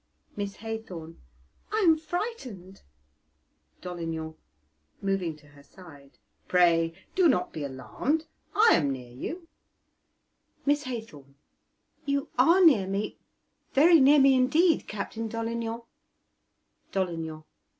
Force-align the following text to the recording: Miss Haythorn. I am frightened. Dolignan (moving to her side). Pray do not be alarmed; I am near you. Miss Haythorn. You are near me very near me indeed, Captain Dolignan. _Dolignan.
Miss 0.35 0.55
Haythorn. 0.57 1.19
I 1.71 1.77
am 1.87 1.95
frightened. 1.95 2.81
Dolignan 3.83 4.33
(moving 4.99 5.35
to 5.37 5.49
her 5.49 5.61
side). 5.61 6.17
Pray 6.47 6.95
do 7.13 7.27
not 7.27 7.53
be 7.53 7.63
alarmed; 7.63 8.25
I 8.55 8.69
am 8.73 8.89
near 8.91 9.11
you. 9.11 9.47
Miss 10.65 10.85
Haythorn. 10.85 11.35
You 12.03 12.29
are 12.39 12.65
near 12.65 12.87
me 12.87 13.19
very 13.73 13.99
near 13.99 14.19
me 14.19 14.33
indeed, 14.33 14.87
Captain 14.87 15.29
Dolignan. 15.29 15.83
_Dolignan. 16.91 17.43